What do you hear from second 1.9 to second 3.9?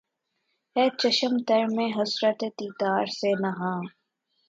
حسرت دیدار سے نہاں